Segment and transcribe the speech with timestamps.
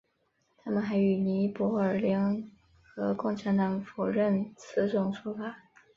[0.57, 2.49] 他们还与尼泊尔联
[2.81, 5.57] 合共产党否认此种说法。